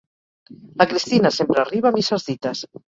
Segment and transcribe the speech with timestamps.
[0.81, 2.69] La Cristina sempre arriba a misses dites.